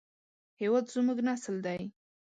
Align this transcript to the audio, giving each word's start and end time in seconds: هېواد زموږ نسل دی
هېواد 0.59 0.85
زموږ 0.93 1.17
نسل 1.27 1.55
دی 1.65 1.81